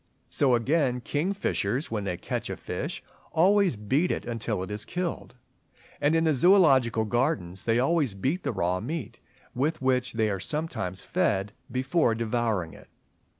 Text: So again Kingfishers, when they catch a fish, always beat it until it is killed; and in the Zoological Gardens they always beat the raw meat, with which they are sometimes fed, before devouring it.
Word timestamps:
So 0.29 0.55
again 0.55 1.01
Kingfishers, 1.01 1.91
when 1.91 2.05
they 2.05 2.17
catch 2.17 2.49
a 2.49 2.57
fish, 2.57 3.03
always 3.31 3.75
beat 3.75 4.09
it 4.11 4.25
until 4.25 4.63
it 4.63 4.71
is 4.71 4.83
killed; 4.83 5.35
and 6.01 6.15
in 6.15 6.23
the 6.23 6.33
Zoological 6.33 7.05
Gardens 7.05 7.65
they 7.65 7.77
always 7.77 8.15
beat 8.15 8.41
the 8.41 8.51
raw 8.51 8.79
meat, 8.79 9.19
with 9.53 9.79
which 9.79 10.13
they 10.13 10.31
are 10.31 10.39
sometimes 10.39 11.03
fed, 11.03 11.53
before 11.71 12.15
devouring 12.15 12.73
it. 12.73 12.87